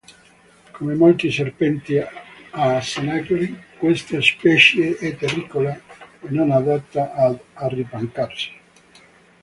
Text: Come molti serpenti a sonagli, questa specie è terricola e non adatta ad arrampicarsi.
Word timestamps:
Come 0.73 0.95
molti 0.95 1.31
serpenti 1.31 1.95
a 1.99 2.81
sonagli, 2.81 3.55
questa 3.77 4.19
specie 4.19 4.97
è 4.97 5.15
terricola 5.15 5.75
e 5.77 6.27
non 6.29 6.49
adatta 6.49 7.13
ad 7.13 7.37
arrampicarsi. 7.53 8.51